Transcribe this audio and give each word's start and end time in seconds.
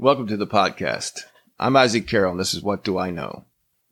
Welcome 0.00 0.28
to 0.28 0.36
the 0.36 0.46
podcast. 0.46 1.22
I'm 1.58 1.74
Isaac 1.74 2.06
Carroll 2.06 2.30
and 2.30 2.38
this 2.38 2.54
is 2.54 2.62
What 2.62 2.84
Do 2.84 2.98
I 2.98 3.10
Know? 3.10 3.46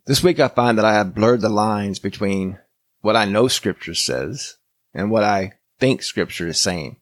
This 0.04 0.22
week 0.22 0.38
I 0.38 0.46
find 0.46 0.78
that 0.78 0.84
I 0.84 0.94
have 0.94 1.16
blurred 1.16 1.40
the 1.40 1.48
lines 1.48 1.98
between 1.98 2.60
what 3.00 3.16
I 3.16 3.24
know 3.24 3.48
scripture 3.48 3.92
says 3.92 4.54
and 4.94 5.10
what 5.10 5.24
I 5.24 5.54
think 5.80 6.04
scripture 6.04 6.46
is 6.46 6.60
saying. 6.60 6.98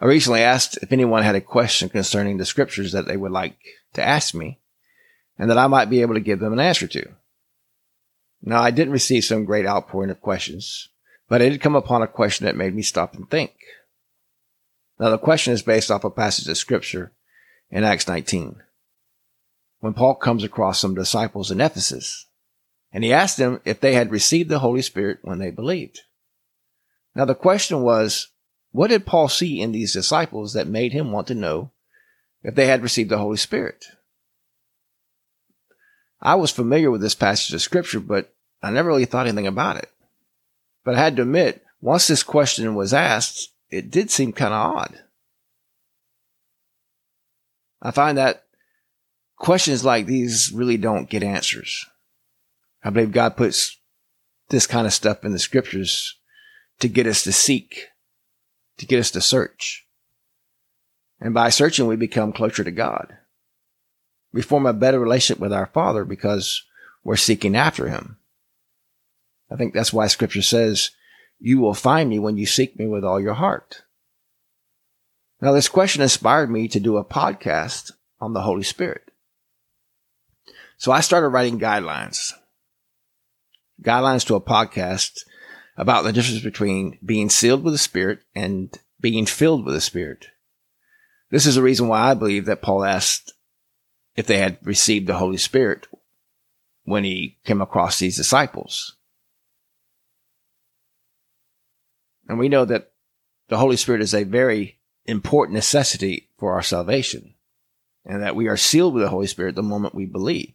I 0.00 0.04
recently 0.04 0.40
asked 0.40 0.78
if 0.80 0.92
anyone 0.92 1.24
had 1.24 1.34
a 1.34 1.40
question 1.40 1.88
concerning 1.88 2.36
the 2.36 2.44
scriptures 2.44 2.92
that 2.92 3.08
they 3.08 3.16
would 3.16 3.32
like 3.32 3.58
to 3.94 4.06
ask 4.06 4.36
me 4.36 4.60
and 5.36 5.50
that 5.50 5.58
I 5.58 5.66
might 5.66 5.90
be 5.90 6.00
able 6.02 6.14
to 6.14 6.20
give 6.20 6.38
them 6.38 6.52
an 6.52 6.60
answer 6.60 6.86
to. 6.86 7.08
Now 8.40 8.62
I 8.62 8.70
didn't 8.70 8.92
receive 8.92 9.24
some 9.24 9.44
great 9.44 9.66
outpouring 9.66 10.10
of 10.10 10.20
questions, 10.20 10.90
but 11.28 11.42
I 11.42 11.48
did 11.48 11.60
come 11.60 11.74
upon 11.74 12.02
a 12.02 12.06
question 12.06 12.46
that 12.46 12.54
made 12.54 12.72
me 12.72 12.82
stop 12.82 13.16
and 13.16 13.28
think. 13.28 13.50
Now 15.00 15.10
the 15.10 15.18
question 15.18 15.52
is 15.52 15.62
based 15.62 15.90
off 15.90 16.04
a 16.04 16.10
passage 16.10 16.46
of 16.46 16.56
scripture 16.56 17.10
in 17.70 17.84
Acts 17.84 18.08
19 18.08 18.62
when 19.80 19.94
Paul 19.94 20.14
comes 20.14 20.44
across 20.44 20.78
some 20.78 20.94
disciples 20.94 21.50
in 21.50 21.60
Ephesus 21.60 22.26
and 22.92 23.02
he 23.02 23.12
asked 23.12 23.36
them 23.36 23.60
if 23.64 23.80
they 23.80 23.94
had 23.94 24.10
received 24.10 24.48
the 24.48 24.58
Holy 24.58 24.82
Spirit 24.82 25.18
when 25.22 25.38
they 25.38 25.50
believed. 25.50 26.00
Now 27.14 27.24
the 27.24 27.34
question 27.34 27.82
was, 27.82 28.28
what 28.72 28.88
did 28.88 29.06
Paul 29.06 29.28
see 29.28 29.60
in 29.60 29.72
these 29.72 29.92
disciples 29.92 30.52
that 30.52 30.66
made 30.66 30.92
him 30.92 31.10
want 31.10 31.26
to 31.28 31.34
know 31.34 31.72
if 32.42 32.54
they 32.54 32.66
had 32.66 32.82
received 32.82 33.10
the 33.10 33.18
Holy 33.18 33.36
Spirit? 33.36 33.84
I 36.22 36.34
was 36.34 36.50
familiar 36.50 36.90
with 36.90 37.00
this 37.00 37.14
passage 37.14 37.54
of 37.54 37.62
scripture, 37.62 38.00
but 38.00 38.32
I 38.62 38.70
never 38.70 38.88
really 38.88 39.06
thought 39.06 39.26
anything 39.26 39.46
about 39.46 39.76
it. 39.78 39.90
But 40.84 40.94
I 40.94 40.98
had 40.98 41.16
to 41.16 41.22
admit, 41.22 41.64
once 41.80 42.06
this 42.06 42.22
question 42.22 42.74
was 42.74 42.92
asked, 42.92 43.52
it 43.70 43.90
did 43.90 44.10
seem 44.10 44.32
kind 44.32 44.52
of 44.52 44.76
odd. 44.76 45.00
I 47.82 47.90
find 47.90 48.18
that 48.18 48.44
questions 49.36 49.84
like 49.84 50.06
these 50.06 50.52
really 50.52 50.76
don't 50.76 51.08
get 51.08 51.22
answers. 51.22 51.86
I 52.84 52.90
believe 52.90 53.12
God 53.12 53.36
puts 53.36 53.78
this 54.48 54.66
kind 54.66 54.86
of 54.86 54.92
stuff 54.92 55.24
in 55.24 55.32
the 55.32 55.38
scriptures 55.38 56.16
to 56.80 56.88
get 56.88 57.06
us 57.06 57.22
to 57.24 57.32
seek, 57.32 57.88
to 58.78 58.86
get 58.86 58.98
us 58.98 59.10
to 59.12 59.20
search. 59.20 59.86
And 61.20 61.34
by 61.34 61.50
searching, 61.50 61.86
we 61.86 61.96
become 61.96 62.32
closer 62.32 62.64
to 62.64 62.70
God. 62.70 63.16
We 64.32 64.42
form 64.42 64.66
a 64.66 64.72
better 64.72 64.98
relationship 64.98 65.40
with 65.40 65.52
our 65.52 65.66
Father 65.66 66.04
because 66.04 66.62
we're 67.04 67.16
seeking 67.16 67.56
after 67.56 67.88
Him. 67.88 68.18
I 69.50 69.56
think 69.56 69.74
that's 69.74 69.92
why 69.92 70.06
scripture 70.06 70.42
says, 70.42 70.90
you 71.38 71.58
will 71.58 71.74
find 71.74 72.08
me 72.08 72.18
when 72.18 72.36
you 72.36 72.46
seek 72.46 72.78
me 72.78 72.86
with 72.86 73.04
all 73.04 73.20
your 73.20 73.34
heart. 73.34 73.82
Now, 75.42 75.52
this 75.52 75.68
question 75.68 76.02
inspired 76.02 76.50
me 76.50 76.68
to 76.68 76.80
do 76.80 76.98
a 76.98 77.04
podcast 77.04 77.92
on 78.20 78.34
the 78.34 78.42
Holy 78.42 78.62
Spirit. 78.62 79.10
So 80.76 80.92
I 80.92 81.00
started 81.00 81.28
writing 81.28 81.58
guidelines, 81.58 82.32
guidelines 83.82 84.26
to 84.26 84.34
a 84.34 84.40
podcast 84.40 85.20
about 85.76 86.04
the 86.04 86.12
difference 86.12 86.42
between 86.42 86.98
being 87.04 87.30
sealed 87.30 87.62
with 87.62 87.72
the 87.72 87.78
Spirit 87.78 88.20
and 88.34 88.76
being 89.00 89.24
filled 89.24 89.64
with 89.64 89.74
the 89.74 89.80
Spirit. 89.80 90.26
This 91.30 91.46
is 91.46 91.54
the 91.54 91.62
reason 91.62 91.88
why 91.88 92.10
I 92.10 92.14
believe 92.14 92.44
that 92.46 92.60
Paul 92.60 92.84
asked 92.84 93.32
if 94.16 94.26
they 94.26 94.38
had 94.38 94.58
received 94.62 95.06
the 95.06 95.14
Holy 95.14 95.38
Spirit 95.38 95.86
when 96.84 97.04
he 97.04 97.38
came 97.44 97.62
across 97.62 97.98
these 97.98 98.16
disciples. 98.16 98.96
And 102.28 102.38
we 102.38 102.48
know 102.48 102.64
that 102.66 102.92
the 103.48 103.58
Holy 103.58 103.76
Spirit 103.76 104.02
is 104.02 104.14
a 104.14 104.24
very 104.24 104.79
important 105.10 105.54
necessity 105.54 106.28
for 106.38 106.52
our 106.52 106.62
salvation 106.62 107.34
and 108.04 108.22
that 108.22 108.36
we 108.36 108.48
are 108.48 108.56
sealed 108.56 108.94
with 108.94 109.02
the 109.02 109.10
Holy 109.10 109.26
Spirit 109.26 109.54
the 109.54 109.62
moment 109.62 109.94
we 109.94 110.06
believe. 110.06 110.52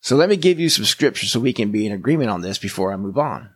So 0.00 0.16
let 0.16 0.28
me 0.28 0.36
give 0.36 0.58
you 0.58 0.68
some 0.68 0.84
scripture 0.84 1.26
so 1.26 1.38
we 1.38 1.52
can 1.52 1.70
be 1.70 1.86
in 1.86 1.92
agreement 1.92 2.30
on 2.30 2.40
this 2.40 2.58
before 2.58 2.92
I 2.92 2.96
move 2.96 3.16
on. 3.16 3.50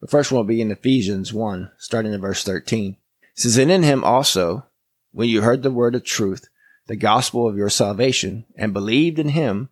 The 0.00 0.08
first 0.08 0.32
one 0.32 0.38
will 0.38 0.44
be 0.44 0.60
in 0.60 0.70
Ephesians 0.70 1.32
1, 1.32 1.70
starting 1.78 2.12
in 2.12 2.20
verse 2.20 2.42
13. 2.42 2.96
It 3.36 3.40
says, 3.40 3.56
And 3.56 3.70
in 3.70 3.84
him 3.84 4.02
also, 4.02 4.66
when 5.12 5.28
you 5.28 5.42
heard 5.42 5.62
the 5.62 5.70
word 5.70 5.94
of 5.94 6.04
truth, 6.04 6.48
the 6.86 6.96
gospel 6.96 7.48
of 7.48 7.56
your 7.56 7.70
salvation, 7.70 8.46
and 8.56 8.72
believed 8.72 9.18
in 9.18 9.30
him, 9.30 9.68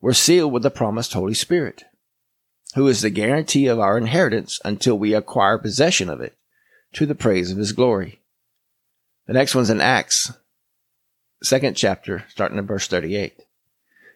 were 0.00 0.14
sealed 0.14 0.52
with 0.52 0.62
the 0.62 0.70
promised 0.70 1.12
Holy 1.12 1.34
Spirit, 1.34 1.84
who 2.74 2.86
is 2.86 3.02
the 3.02 3.10
guarantee 3.10 3.66
of 3.66 3.80
our 3.80 3.98
inheritance 3.98 4.60
until 4.64 4.96
we 4.96 5.14
acquire 5.14 5.58
possession 5.58 6.08
of 6.08 6.20
it 6.20 6.37
to 6.94 7.06
the 7.06 7.14
praise 7.14 7.50
of 7.50 7.58
his 7.58 7.72
glory. 7.72 8.20
The 9.26 9.32
next 9.34 9.54
one's 9.54 9.70
in 9.70 9.80
Acts, 9.80 10.32
second 11.42 11.76
chapter, 11.76 12.24
starting 12.28 12.58
in 12.58 12.66
verse 12.66 12.88
38. 12.88 13.42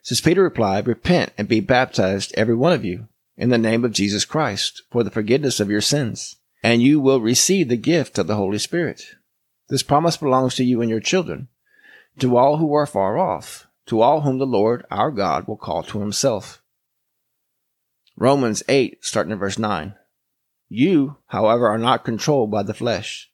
Says 0.03 0.21
Peter 0.21 0.43
replied, 0.43 0.89
Repent 0.89 1.33
and 1.39 1.47
be 1.47 1.61
baptized, 1.61 2.33
every 2.37 2.57
one 2.57 2.73
of 2.73 2.85
you, 2.85 3.09
in 3.37 3.51
the 3.51 3.59
name 3.59 3.85
of 3.85 3.93
Jesus 3.93 4.25
Christ, 4.25 4.83
for 4.91 5.05
the 5.05 5.11
forgiveness 5.11 5.61
of 5.61 5.71
your 5.71 5.81
sins, 5.81 6.37
and 6.63 6.83
you 6.83 7.01
will 7.01 7.21
receive 7.21 7.69
the 7.69 7.77
gift 7.77 8.19
of 8.19 8.27
the 8.27 8.37
Holy 8.37 8.59
Spirit. 8.59 9.05
This 9.69 9.83
promise 9.83 10.17
belongs 10.17 10.55
to 10.57 10.65
you 10.65 10.81
and 10.81 10.91
your 10.91 11.01
children, 11.01 11.49
to 12.19 12.37
all 12.37 12.57
who 12.57 12.75
are 12.75 12.87
far 12.87 13.19
off, 13.19 13.67
to 13.87 14.01
all 14.01 14.23
whom 14.23 14.39
the 14.39 14.47
Lord 14.47 14.85
our 14.91 15.11
God 15.11 15.47
will 15.47 15.57
call 15.57 15.83
to 15.85 16.01
himself. 16.01 16.63
Romans 18.17 18.63
8, 18.69 18.99
starting 19.05 19.33
in 19.33 19.39
verse 19.39 19.59
9. 19.59 19.95
You, 20.75 21.19
however, 21.27 21.69
are 21.69 21.77
not 21.77 22.03
controlled 22.03 22.51
by 22.51 22.63
the 22.63 22.73
flesh, 22.73 23.31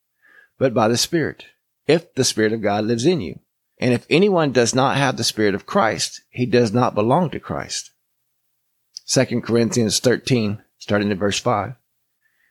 but 0.58 0.74
by 0.74 0.88
the 0.88 0.96
Spirit, 0.96 1.44
if 1.86 2.12
the 2.14 2.24
Spirit 2.24 2.52
of 2.52 2.62
God 2.62 2.84
lives 2.84 3.06
in 3.06 3.20
you. 3.20 3.38
And 3.78 3.94
if 3.94 4.06
anyone 4.10 4.50
does 4.50 4.74
not 4.74 4.96
have 4.96 5.16
the 5.16 5.22
Spirit 5.22 5.54
of 5.54 5.64
Christ, 5.64 6.20
he 6.30 6.46
does 6.46 6.72
not 6.72 6.96
belong 6.96 7.30
to 7.30 7.38
Christ. 7.38 7.92
2 9.06 9.40
Corinthians 9.40 10.00
13, 10.00 10.64
starting 10.78 11.12
in 11.12 11.16
verse 11.16 11.38
5, 11.38 11.74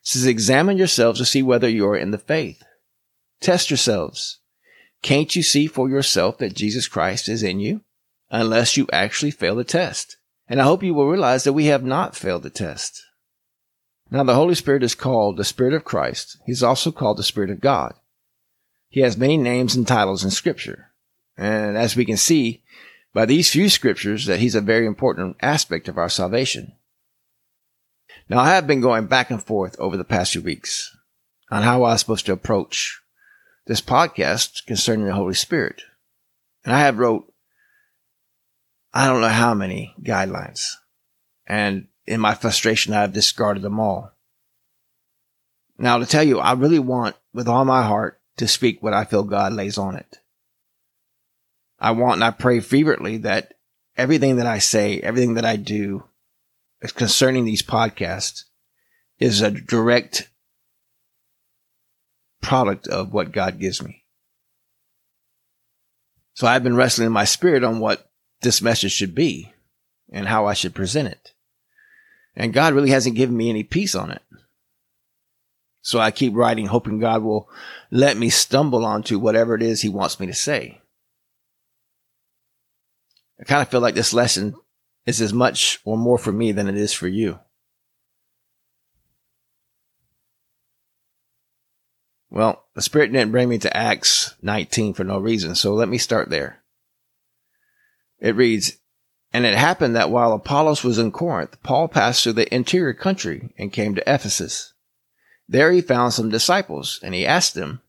says, 0.04 0.26
Examine 0.26 0.78
yourselves 0.78 1.20
to 1.20 1.26
see 1.26 1.44
whether 1.44 1.68
you 1.68 1.86
are 1.86 1.98
in 1.98 2.12
the 2.12 2.18
faith. 2.18 2.64
Test 3.42 3.70
yourselves. 3.70 4.40
Can't 5.02 5.36
you 5.36 5.44
see 5.44 5.68
for 5.68 5.90
yourself 5.90 6.38
that 6.38 6.56
Jesus 6.56 6.88
Christ 6.88 7.28
is 7.28 7.44
in 7.44 7.60
you? 7.60 7.82
Unless 8.30 8.78
you 8.78 8.88
actually 8.94 9.32
fail 9.32 9.58
the 9.58 9.66
test. 9.66 10.16
And 10.48 10.62
I 10.62 10.64
hope 10.64 10.82
you 10.82 10.94
will 10.94 11.10
realize 11.10 11.44
that 11.44 11.52
we 11.52 11.66
have 11.66 11.84
not 11.84 12.16
failed 12.16 12.44
the 12.44 12.50
test. 12.50 13.04
Now, 14.10 14.24
the 14.24 14.36
Holy 14.36 14.56
Spirit 14.56 14.84
is 14.84 14.96
called 14.96 15.38
the 15.38 15.44
Spirit 15.44 15.74
of 15.74 15.84
Christ. 15.84 16.38
He's 16.46 16.64
also 16.64 16.92
called 16.92 17.18
the 17.18 17.24
Spirit 17.24 17.50
of 17.50 17.60
God. 17.60 17.94
He 18.90 19.02
has 19.02 19.18
many 19.18 19.38
names 19.38 19.76
and 19.76 19.86
titles 19.86 20.24
in 20.24 20.32
Scripture. 20.32 20.92
And 21.38 21.78
as 21.78 21.96
we 21.96 22.06
can 22.06 22.18
see 22.18 22.64
by 23.14 23.26
these 23.26 23.52
few 23.52 23.70
scriptures, 23.70 24.26
that 24.26 24.40
He's 24.40 24.56
a 24.56 24.62
very 24.62 24.86
important 24.86 25.36
aspect 25.42 25.88
of 25.88 25.98
our 25.98 26.10
salvation. 26.10 26.74
Now, 28.30 28.40
I 28.40 28.50
have 28.50 28.68
been 28.68 28.82
going 28.82 29.08
back 29.08 29.30
and 29.30 29.44
forth 29.44 29.78
over 29.80 29.98
the 29.98 30.04
past 30.04 30.34
few 30.34 30.42
weeks 30.42 30.96
on 31.50 31.64
how 31.64 31.84
I 31.84 31.92
was 31.92 32.02
supposed 32.02 32.26
to 32.28 32.34
approach 32.34 33.02
this 33.66 33.82
podcast 33.82 34.66
concerning 34.66 35.06
the 35.06 35.14
Holy 35.14 35.34
Spirit. 35.34 35.82
And 36.66 36.74
I 36.74 36.80
have 36.80 36.98
wrote, 36.98 37.32
I 38.94 39.08
don't 39.08 39.22
know 39.22 39.28
how 39.28 39.54
many 39.54 39.94
guidelines. 40.02 40.72
And 41.46 41.88
in 42.08 42.22
my 42.22 42.34
frustration, 42.34 42.94
I've 42.94 43.14
discarded 43.14 43.62
them 43.62 43.80
all. 43.80 44.12
Now, 45.78 46.00
to 46.00 46.06
tell 46.06 46.24
you, 46.24 46.40
I 46.40 46.54
really 46.54 46.80
want 46.80 47.16
with 47.34 47.48
all 47.48 47.66
my 47.66 47.84
heart 47.84 48.20
to 48.38 48.48
speak 48.48 48.82
what 48.82 48.94
I 48.94 49.04
feel 49.04 49.24
God 49.24 49.54
lays 49.54 49.78
on 49.78 49.96
it. 49.96 50.20
I 51.80 51.92
want 51.92 52.16
and 52.16 52.24
I 52.24 52.32
pray 52.32 52.60
fervently 52.60 53.18
that 53.18 53.54
everything 53.96 54.38
that 54.38 54.48
I 54.48 54.60
say, 54.60 55.00
everything 55.00 55.36
that 55.36 55.46
I 55.46 55.56
do 55.56 56.06
concerning 56.96 57.46
these 57.46 57.62
podcasts 57.62 58.46
is 59.20 59.42
a 59.42 59.52
direct 59.52 60.30
product 62.42 62.88
of 62.88 63.14
what 63.14 63.32
God 63.32 63.60
gives 63.60 63.84
me. 63.84 64.04
So 66.34 66.48
I've 66.48 66.64
been 66.64 66.76
wrestling 66.76 67.08
in 67.08 67.14
my 67.14 67.26
spirit 67.26 67.64
on 67.64 67.80
what 67.80 68.10
this 68.42 68.62
message 68.62 68.92
should 68.92 69.16
be 69.16 69.54
and 70.12 70.28
how 70.28 70.46
I 70.46 70.54
should 70.54 70.76
present 70.76 71.10
it. 71.10 71.34
And 72.38 72.54
God 72.54 72.76
really 72.76 72.92
hasn't 72.92 73.16
given 73.16 73.36
me 73.36 73.50
any 73.50 73.64
peace 73.64 73.96
on 73.96 74.12
it. 74.12 74.22
So 75.82 76.00
I 76.00 76.12
keep 76.12 76.36
writing, 76.36 76.68
hoping 76.68 77.00
God 77.00 77.24
will 77.24 77.50
let 77.90 78.16
me 78.16 78.30
stumble 78.30 78.86
onto 78.86 79.18
whatever 79.18 79.56
it 79.56 79.64
is 79.64 79.82
He 79.82 79.90
wants 79.90 80.20
me 80.20 80.28
to 80.28 80.34
say. 80.34 80.80
I 83.40 83.44
kind 83.44 83.62
of 83.62 83.70
feel 83.70 83.82
like 83.82 83.96
this 83.96 84.14
lesson 84.14 84.54
is 85.06 85.20
as 85.20 85.34
much 85.34 85.80
or 85.84 85.98
more 85.98 86.20
for 86.20 86.32
me 86.32 86.52
than 86.52 86.68
it 86.68 86.78
is 86.78 86.94
for 86.94 87.08
you. 87.08 87.40
Well, 92.30 92.66
the 92.76 92.82
Spirit 92.82 93.12
didn't 93.12 93.32
bring 93.32 93.50
me 93.50 93.58
to 93.60 93.76
Acts 93.76 94.36
19 94.44 94.94
for 94.94 95.04
no 95.04 95.18
reason, 95.18 95.56
so 95.56 95.74
let 95.74 95.90
me 95.90 95.98
start 95.98 96.30
there. 96.30 96.62
It 98.20 98.36
reads, 98.36 98.78
and 99.34 99.46
it 99.46 99.56
happened 99.56 99.96
that 99.96 100.10
while 100.10 100.34
Apollos 100.34 100.84
was 100.84 100.98
in 100.98 101.12
Corinth, 101.12 101.62
Paul 101.64 101.88
passed 101.88 102.24
through 102.24 102.34
the 102.34 102.54
interior 102.54 102.94
country 102.94 103.54
and 103.58 103.74
came 103.74 103.96
to 103.96 104.14
Ephesus. 104.14 104.74
There 105.48 105.72
he 105.72 105.82
found 105.82 106.14
some 106.14 106.30
disciples, 106.30 107.00
and 107.04 107.14
he 107.14 107.26
asked 107.26 107.54
them, 107.54 107.82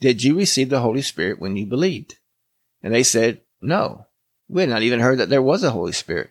Did 0.00 0.22
you 0.22 0.36
receive 0.36 0.68
the 0.68 0.80
Holy 0.80 1.02
Spirit 1.02 1.40
when 1.40 1.56
you 1.56 1.66
believed? 1.66 2.16
And 2.82 2.94
they 2.94 3.02
said, 3.02 3.40
No, 3.60 4.06
we 4.48 4.62
had 4.62 4.70
not 4.70 4.82
even 4.82 5.00
heard 5.00 5.18
that 5.18 5.28
there 5.28 5.42
was 5.42 5.62
a 5.62 5.70
Holy 5.70 5.92
Spirit. 5.92 6.30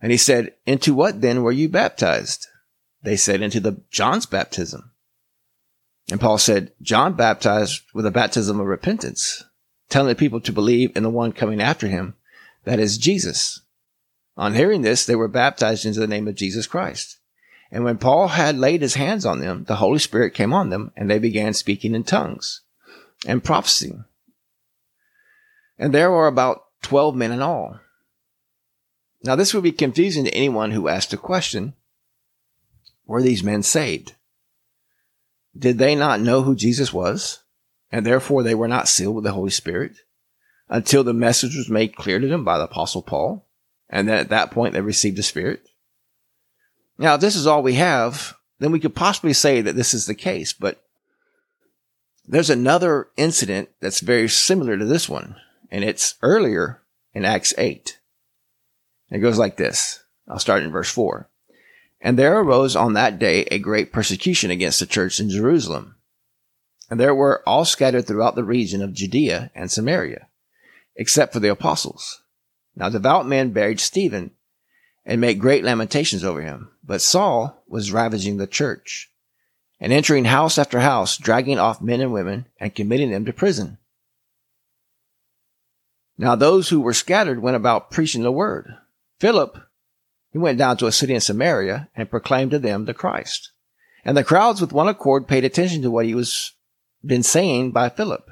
And 0.00 0.10
he 0.10 0.18
said, 0.18 0.54
Into 0.66 0.94
what 0.94 1.20
then 1.20 1.42
were 1.42 1.52
you 1.52 1.68
baptized? 1.68 2.46
They 3.02 3.16
said, 3.16 3.42
Into 3.42 3.60
the 3.60 3.82
John's 3.90 4.26
baptism. 4.26 4.92
And 6.10 6.20
Paul 6.20 6.38
said, 6.38 6.72
John 6.82 7.14
baptized 7.14 7.82
with 7.94 8.04
a 8.04 8.10
baptism 8.10 8.60
of 8.60 8.66
repentance, 8.66 9.44
telling 9.88 10.08
the 10.08 10.14
people 10.14 10.40
to 10.42 10.52
believe 10.52 10.94
in 10.94 11.02
the 11.02 11.10
one 11.10 11.32
coming 11.32 11.62
after 11.62 11.88
him, 11.88 12.14
that 12.64 12.78
is 12.78 12.98
Jesus. 12.98 13.60
On 14.36 14.54
hearing 14.54 14.82
this, 14.82 15.06
they 15.06 15.14
were 15.14 15.28
baptized 15.28 15.86
into 15.86 16.00
the 16.00 16.06
name 16.06 16.26
of 16.26 16.34
Jesus 16.34 16.66
Christ. 16.66 17.18
And 17.70 17.84
when 17.84 17.98
Paul 17.98 18.28
had 18.28 18.58
laid 18.58 18.82
his 18.82 18.94
hands 18.94 19.24
on 19.24 19.40
them, 19.40 19.64
the 19.64 19.76
Holy 19.76 19.98
Spirit 19.98 20.34
came 20.34 20.52
on 20.52 20.70
them, 20.70 20.92
and 20.96 21.10
they 21.10 21.18
began 21.18 21.54
speaking 21.54 21.94
in 21.94 22.04
tongues 22.04 22.62
and 23.26 23.44
prophesying. 23.44 24.04
And 25.78 25.92
there 25.92 26.10
were 26.10 26.26
about 26.26 26.64
12 26.82 27.16
men 27.16 27.32
in 27.32 27.42
all. 27.42 27.80
Now, 29.24 29.36
this 29.36 29.54
would 29.54 29.62
be 29.62 29.72
confusing 29.72 30.24
to 30.24 30.34
anyone 30.34 30.70
who 30.70 30.88
asked 30.88 31.12
a 31.12 31.16
question 31.16 31.74
Were 33.06 33.22
these 33.22 33.42
men 33.42 33.62
saved? 33.62 34.14
Did 35.56 35.78
they 35.78 35.94
not 35.94 36.20
know 36.20 36.42
who 36.42 36.54
Jesus 36.54 36.92
was, 36.92 37.40
and 37.90 38.04
therefore 38.04 38.42
they 38.42 38.54
were 38.54 38.68
not 38.68 38.88
sealed 38.88 39.14
with 39.14 39.24
the 39.24 39.32
Holy 39.32 39.50
Spirit 39.50 39.96
until 40.68 41.04
the 41.04 41.12
message 41.12 41.56
was 41.56 41.68
made 41.68 41.96
clear 41.96 42.18
to 42.18 42.26
them 42.26 42.44
by 42.44 42.58
the 42.58 42.64
Apostle 42.64 43.02
Paul? 43.02 43.46
And 43.88 44.08
then 44.08 44.18
at 44.18 44.30
that 44.30 44.50
point 44.50 44.72
they 44.74 44.80
received 44.80 45.16
the 45.16 45.22
Spirit? 45.22 45.68
Now, 46.98 47.14
if 47.14 47.20
this 47.20 47.36
is 47.36 47.46
all 47.46 47.62
we 47.62 47.74
have, 47.74 48.34
then 48.58 48.72
we 48.72 48.80
could 48.80 48.94
possibly 48.94 49.32
say 49.32 49.60
that 49.60 49.76
this 49.76 49.94
is 49.94 50.06
the 50.06 50.14
case, 50.14 50.52
but 50.52 50.82
there's 52.26 52.50
another 52.50 53.08
incident 53.16 53.68
that's 53.80 54.00
very 54.00 54.28
similar 54.28 54.78
to 54.78 54.84
this 54.84 55.08
one, 55.08 55.36
and 55.70 55.84
it's 55.84 56.14
earlier 56.22 56.82
in 57.12 57.24
Acts 57.24 57.52
8. 57.58 57.98
It 59.10 59.18
goes 59.18 59.38
like 59.38 59.56
this. 59.56 60.02
I'll 60.28 60.38
start 60.38 60.62
in 60.62 60.70
verse 60.70 60.90
4. 60.90 61.28
And 62.00 62.18
there 62.18 62.38
arose 62.38 62.76
on 62.76 62.94
that 62.94 63.18
day 63.18 63.42
a 63.50 63.58
great 63.58 63.92
persecution 63.92 64.50
against 64.50 64.80
the 64.80 64.86
church 64.86 65.20
in 65.20 65.30
Jerusalem. 65.30 65.96
And 66.90 67.00
there 67.00 67.14
were 67.14 67.42
all 67.46 67.64
scattered 67.64 68.06
throughout 68.06 68.34
the 68.34 68.44
region 68.44 68.82
of 68.82 68.92
Judea 68.92 69.50
and 69.54 69.70
Samaria, 69.70 70.28
except 70.96 71.32
for 71.32 71.40
the 71.40 71.50
apostles. 71.50 72.22
Now 72.76 72.88
devout 72.88 73.26
men 73.26 73.50
buried 73.50 73.80
Stephen 73.80 74.32
and 75.04 75.20
made 75.20 75.38
great 75.40 75.64
lamentations 75.64 76.24
over 76.24 76.40
him. 76.40 76.70
But 76.82 77.02
Saul 77.02 77.62
was 77.68 77.92
ravaging 77.92 78.36
the 78.36 78.46
church 78.46 79.10
and 79.80 79.92
entering 79.92 80.26
house 80.26 80.58
after 80.58 80.80
house, 80.80 81.16
dragging 81.16 81.58
off 81.58 81.80
men 81.80 82.00
and 82.00 82.12
women 82.12 82.46
and 82.58 82.74
committing 82.74 83.10
them 83.10 83.24
to 83.26 83.32
prison. 83.32 83.78
Now 86.16 86.36
those 86.36 86.68
who 86.68 86.80
were 86.80 86.94
scattered 86.94 87.42
went 87.42 87.56
about 87.56 87.90
preaching 87.90 88.22
the 88.22 88.32
word. 88.32 88.74
Philip, 89.18 89.58
he 90.30 90.38
went 90.38 90.58
down 90.58 90.76
to 90.78 90.86
a 90.86 90.92
city 90.92 91.14
in 91.14 91.20
Samaria 91.20 91.88
and 91.96 92.10
proclaimed 92.10 92.52
to 92.52 92.58
them 92.58 92.84
the 92.84 92.94
Christ. 92.94 93.52
And 94.04 94.16
the 94.16 94.24
crowds 94.24 94.60
with 94.60 94.72
one 94.72 94.88
accord 94.88 95.26
paid 95.26 95.44
attention 95.44 95.82
to 95.82 95.90
what 95.90 96.06
he 96.06 96.14
was 96.14 96.52
been 97.04 97.22
saying 97.22 97.72
by 97.72 97.88
Philip. 97.88 98.28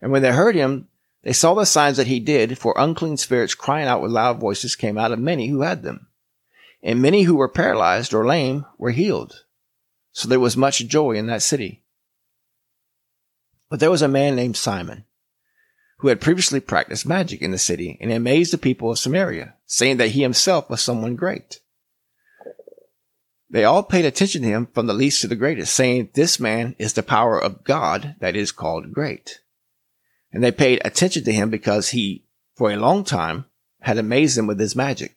And 0.00 0.12
when 0.12 0.22
they 0.22 0.32
heard 0.32 0.54
him, 0.54 0.87
they 1.22 1.32
saw 1.32 1.54
the 1.54 1.64
signs 1.64 1.96
that 1.96 2.06
he 2.06 2.20
did, 2.20 2.58
for 2.58 2.74
unclean 2.76 3.16
spirits 3.16 3.54
crying 3.54 3.88
out 3.88 4.00
with 4.00 4.12
loud 4.12 4.38
voices 4.38 4.76
came 4.76 4.96
out 4.96 5.12
of 5.12 5.18
many 5.18 5.48
who 5.48 5.62
had 5.62 5.82
them. 5.82 6.08
And 6.82 7.02
many 7.02 7.22
who 7.22 7.36
were 7.36 7.48
paralyzed 7.48 8.14
or 8.14 8.24
lame 8.24 8.64
were 8.78 8.92
healed. 8.92 9.44
So 10.12 10.28
there 10.28 10.40
was 10.40 10.56
much 10.56 10.86
joy 10.86 11.12
in 11.12 11.26
that 11.26 11.42
city. 11.42 11.82
But 13.68 13.80
there 13.80 13.90
was 13.90 14.02
a 14.02 14.08
man 14.08 14.36
named 14.36 14.56
Simon, 14.56 15.04
who 15.98 16.08
had 16.08 16.20
previously 16.20 16.60
practiced 16.60 17.06
magic 17.06 17.42
in 17.42 17.50
the 17.50 17.58
city 17.58 17.98
and 18.00 18.12
amazed 18.12 18.52
the 18.52 18.58
people 18.58 18.90
of 18.90 18.98
Samaria, 18.98 19.54
saying 19.66 19.96
that 19.96 20.10
he 20.10 20.22
himself 20.22 20.70
was 20.70 20.80
someone 20.80 21.16
great. 21.16 21.60
They 23.50 23.64
all 23.64 23.82
paid 23.82 24.04
attention 24.04 24.42
to 24.42 24.48
him 24.48 24.68
from 24.72 24.86
the 24.86 24.94
least 24.94 25.20
to 25.22 25.26
the 25.26 25.36
greatest, 25.36 25.74
saying, 25.74 26.10
This 26.14 26.38
man 26.38 26.76
is 26.78 26.92
the 26.92 27.02
power 27.02 27.38
of 27.38 27.64
God 27.64 28.14
that 28.20 28.36
is 28.36 28.52
called 28.52 28.92
great. 28.92 29.40
And 30.32 30.42
they 30.42 30.52
paid 30.52 30.80
attention 30.84 31.24
to 31.24 31.32
him 31.32 31.50
because 31.50 31.90
he, 31.90 32.24
for 32.54 32.70
a 32.70 32.76
long 32.76 33.04
time, 33.04 33.46
had 33.80 33.98
amazed 33.98 34.36
them 34.36 34.46
with 34.46 34.60
his 34.60 34.76
magic. 34.76 35.16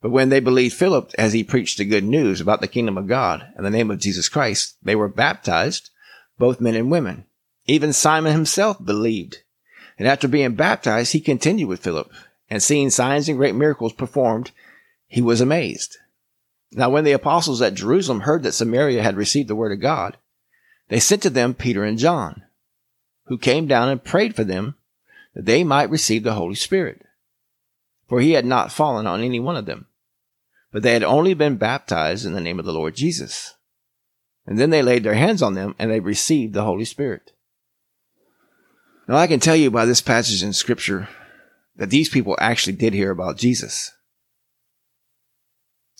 But 0.00 0.10
when 0.10 0.28
they 0.28 0.40
believed 0.40 0.74
Philip 0.74 1.12
as 1.18 1.32
he 1.32 1.42
preached 1.42 1.78
the 1.78 1.84
good 1.84 2.04
news 2.04 2.40
about 2.40 2.60
the 2.60 2.68
kingdom 2.68 2.98
of 2.98 3.08
God 3.08 3.46
and 3.56 3.64
the 3.64 3.70
name 3.70 3.90
of 3.90 4.00
Jesus 4.00 4.28
Christ, 4.28 4.76
they 4.82 4.94
were 4.94 5.08
baptized, 5.08 5.90
both 6.38 6.60
men 6.60 6.74
and 6.74 6.90
women. 6.90 7.24
Even 7.66 7.92
Simon 7.92 8.32
himself 8.32 8.84
believed. 8.84 9.38
And 9.98 10.06
after 10.06 10.28
being 10.28 10.54
baptized, 10.54 11.12
he 11.12 11.20
continued 11.20 11.68
with 11.68 11.80
Philip, 11.80 12.12
and 12.50 12.62
seeing 12.62 12.90
signs 12.90 13.28
and 13.28 13.38
great 13.38 13.54
miracles 13.54 13.94
performed, 13.94 14.50
he 15.06 15.22
was 15.22 15.40
amazed. 15.40 15.96
Now, 16.72 16.90
when 16.90 17.04
the 17.04 17.12
apostles 17.12 17.62
at 17.62 17.74
Jerusalem 17.74 18.20
heard 18.20 18.42
that 18.42 18.52
Samaria 18.52 19.02
had 19.02 19.16
received 19.16 19.48
the 19.48 19.54
word 19.54 19.72
of 19.72 19.80
God, 19.80 20.18
they 20.88 21.00
sent 21.00 21.22
to 21.22 21.30
them 21.30 21.54
Peter 21.54 21.84
and 21.84 21.98
John, 21.98 22.42
who 23.26 23.38
came 23.38 23.66
down 23.66 23.88
and 23.88 24.04
prayed 24.04 24.34
for 24.34 24.44
them 24.44 24.74
that 25.34 25.46
they 25.46 25.64
might 25.64 25.90
receive 25.90 26.22
the 26.22 26.34
Holy 26.34 26.54
Spirit. 26.54 27.02
For 28.08 28.20
he 28.20 28.32
had 28.32 28.44
not 28.44 28.72
fallen 28.72 29.06
on 29.06 29.22
any 29.22 29.40
one 29.40 29.56
of 29.56 29.66
them, 29.66 29.86
but 30.72 30.82
they 30.82 30.92
had 30.92 31.02
only 31.02 31.34
been 31.34 31.56
baptized 31.56 32.26
in 32.26 32.32
the 32.32 32.40
name 32.40 32.58
of 32.58 32.64
the 32.64 32.72
Lord 32.72 32.94
Jesus. 32.94 33.54
And 34.46 34.58
then 34.58 34.70
they 34.70 34.82
laid 34.82 35.04
their 35.04 35.14
hands 35.14 35.42
on 35.42 35.54
them 35.54 35.74
and 35.78 35.90
they 35.90 36.00
received 36.00 36.52
the 36.52 36.64
Holy 36.64 36.84
Spirit. 36.84 37.32
Now 39.08 39.16
I 39.16 39.26
can 39.26 39.40
tell 39.40 39.56
you 39.56 39.70
by 39.70 39.84
this 39.84 40.00
passage 40.00 40.42
in 40.42 40.52
scripture 40.52 41.08
that 41.76 41.90
these 41.90 42.08
people 42.08 42.36
actually 42.40 42.76
did 42.76 42.92
hear 42.92 43.10
about 43.10 43.36
Jesus. 43.36 43.92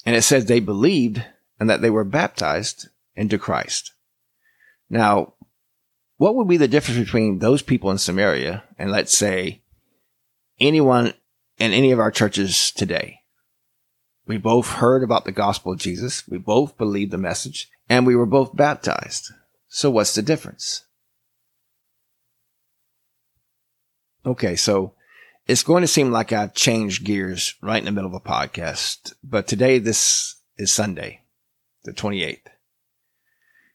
And 0.06 0.15
it 0.15 0.23
says 0.23 0.47
they 0.47 0.61
believed 0.61 1.25
and 1.59 1.69
that 1.71 1.81
they 1.81 1.91
were 1.91 2.05
baptized 2.05 2.88
into 3.17 3.38
Christ. 3.38 3.93
Now, 4.91 5.33
what 6.16 6.34
would 6.34 6.49
be 6.49 6.56
the 6.56 6.69
difference 6.69 7.00
between 7.00 7.38
those 7.38 7.62
people 7.62 7.90
in 7.90 7.99
Samaria 7.99 8.64
and 8.78 8.90
let's 8.90 9.16
say 9.16 9.62
anyone 10.61 11.14
in 11.58 11.72
any 11.72 11.93
of 11.93 11.99
our 11.99 12.11
churches 12.11 12.70
today? 12.70 13.20
We 14.26 14.38
both 14.38 14.69
heard 14.69 15.02
about 15.02 15.25
the 15.25 15.32
gospel 15.32 15.72
of 15.72 15.78
Jesus. 15.78 16.26
We 16.28 16.38
both 16.38 16.78
believed 16.78 17.11
the 17.11 17.19
message 17.19 17.69
and 17.88 18.06
we 18.06 18.16
were 18.16 18.26
both 18.26 18.56
baptized. 18.56 19.32
So 19.69 19.90
what's 19.90 20.14
the 20.14 20.22
difference? 20.22 20.84
Okay. 24.25 24.56
So 24.56 24.94
it's 25.47 25.62
going 25.62 25.83
to 25.83 25.88
seem 25.88 26.11
like 26.11 26.33
I've 26.33 26.54
changed 26.54 27.04
gears 27.04 27.54
right 27.61 27.78
in 27.78 27.85
the 27.85 27.92
middle 27.92 28.09
of 28.09 28.14
a 28.14 28.21
podcast, 28.21 29.12
but 29.23 29.47
today 29.47 29.78
this 29.78 30.37
is 30.56 30.73
Sunday, 30.73 31.21
the 31.83 31.92
28th. 31.92 32.53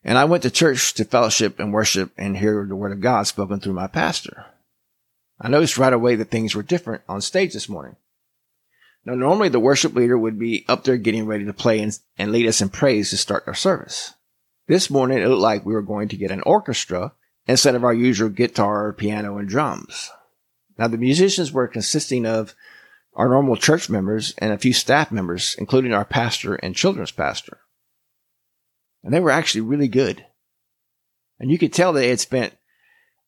And 0.04 0.18
I 0.18 0.26
went 0.26 0.44
to 0.44 0.52
church 0.52 0.94
to 0.96 1.06
fellowship 1.06 1.60
and 1.60 1.74
worship 1.74 2.12
and 2.18 2.38
hear 2.38 2.66
the 2.68 2.76
word 2.76 2.92
of 2.92 3.02
God 3.02 3.28
spoken 3.28 3.60
through 3.60 3.74
my 3.74 3.88
pastor. 3.88 4.46
I 5.40 5.50
noticed 5.50 5.78
right 5.78 5.94
away 5.94 6.16
that 6.16 6.30
things 6.30 6.56
were 6.56 6.64
different 6.64 7.04
on 7.08 7.22
stage 7.22 7.54
this 7.54 7.70
morning. 7.70 7.96
Now, 9.06 9.16
normally 9.16 9.50
the 9.50 9.60
worship 9.60 9.96
leader 9.96 10.18
would 10.18 10.38
be 10.38 10.66
up 10.68 10.84
there 10.84 10.98
getting 10.98 11.26
ready 11.26 11.46
to 11.46 11.54
play 11.54 11.80
and, 11.82 11.98
and 12.18 12.32
lead 12.32 12.48
us 12.48 12.62
in 12.62 12.70
praise 12.70 13.10
to 13.10 13.18
start 13.18 13.46
our 13.48 13.54
service. 13.54 14.14
This 14.68 14.90
morning 14.90 15.20
it 15.20 15.28
looked 15.28 15.42
like 15.42 15.66
we 15.66 15.74
were 15.74 15.82
going 15.82 16.10
to 16.10 16.18
get 16.18 16.32
an 16.32 16.42
orchestra 16.46 17.14
instead 17.48 17.76
of 17.76 17.84
our 17.84 17.94
usual 17.94 18.30
guitar, 18.30 18.94
piano, 18.94 19.38
and 19.38 19.48
drums. 19.48 20.12
Now, 20.78 20.88
the 20.88 20.98
musicians 20.98 21.52
were 21.52 21.68
consisting 21.68 22.26
of 22.26 22.54
our 23.16 23.28
normal 23.28 23.58
church 23.58 23.90
members 23.90 24.34
and 24.38 24.54
a 24.54 24.58
few 24.58 24.74
staff 24.74 25.12
members, 25.12 25.56
including 25.58 25.94
our 25.94 26.06
pastor 26.06 26.56
and 26.56 26.76
children's 26.76 27.12
pastor. 27.12 27.58
And 29.04 29.14
they 29.14 29.20
were 29.20 29.32
actually 29.32 29.62
really 29.62 29.88
good. 29.88 30.26
And 31.40 31.50
you 31.50 31.58
could 31.58 31.74
tell 31.74 31.94
they 31.94 32.10
had 32.10 32.20
spent 32.20 32.54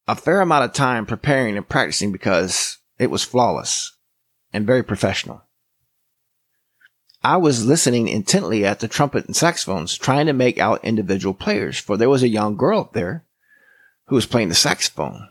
a 0.07 0.15
fair 0.15 0.41
amount 0.41 0.65
of 0.65 0.73
time 0.73 1.05
preparing 1.05 1.55
and 1.55 1.67
practicing 1.67 2.11
because 2.11 2.77
it 2.99 3.09
was 3.09 3.23
flawless 3.23 3.93
and 4.51 4.67
very 4.67 4.83
professional. 4.83 5.43
I 7.23 7.37
was 7.37 7.65
listening 7.65 8.07
intently 8.07 8.65
at 8.65 8.79
the 8.79 8.87
trumpet 8.87 9.27
and 9.27 9.35
saxophones, 9.35 9.95
trying 9.95 10.25
to 10.25 10.33
make 10.33 10.57
out 10.57 10.83
individual 10.83 11.35
players, 11.35 11.77
for 11.77 11.95
there 11.95 12.09
was 12.09 12.23
a 12.23 12.27
young 12.27 12.57
girl 12.57 12.79
up 12.79 12.93
there 12.93 13.25
who 14.07 14.15
was 14.15 14.25
playing 14.25 14.49
the 14.49 14.55
saxophone 14.55 15.29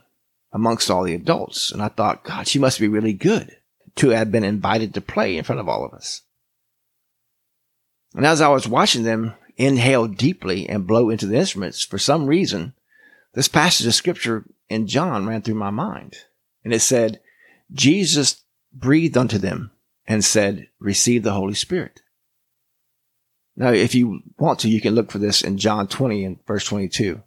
amongst 0.53 0.89
all 0.89 1.03
the 1.03 1.13
adults. 1.13 1.71
And 1.71 1.81
I 1.81 1.89
thought, 1.89 2.23
God, 2.23 2.47
she 2.47 2.59
must 2.59 2.79
be 2.79 2.87
really 2.87 3.13
good 3.13 3.57
to 3.95 4.09
have 4.09 4.31
been 4.31 4.45
invited 4.45 4.93
to 4.93 5.01
play 5.01 5.37
in 5.37 5.43
front 5.43 5.59
of 5.59 5.67
all 5.67 5.85
of 5.85 5.93
us. 5.93 6.21
And 8.15 8.25
as 8.25 8.41
I 8.41 8.47
was 8.47 8.67
watching 8.67 9.03
them 9.03 9.33
inhale 9.57 10.07
deeply 10.07 10.67
and 10.67 10.87
blow 10.87 11.09
into 11.09 11.25
the 11.25 11.37
instruments, 11.37 11.83
for 11.83 11.97
some 11.97 12.25
reason, 12.27 12.73
this 13.33 13.47
passage 13.47 13.87
of 13.87 13.93
scripture 13.93 14.45
in 14.69 14.87
John 14.87 15.25
ran 15.25 15.41
through 15.41 15.55
my 15.55 15.69
mind. 15.69 16.17
And 16.63 16.73
it 16.73 16.81
said, 16.81 17.19
Jesus 17.71 18.43
breathed 18.73 19.17
unto 19.17 19.37
them 19.37 19.71
and 20.07 20.23
said, 20.23 20.67
receive 20.79 21.23
the 21.23 21.33
Holy 21.33 21.53
Spirit. 21.53 22.01
Now, 23.55 23.71
if 23.71 23.93
you 23.95 24.21
want 24.37 24.59
to, 24.59 24.69
you 24.69 24.81
can 24.81 24.95
look 24.95 25.11
for 25.11 25.19
this 25.19 25.41
in 25.41 25.57
John 25.57 25.87
20 25.87 26.25
and 26.25 26.45
verse 26.45 26.65
22. 26.65 27.21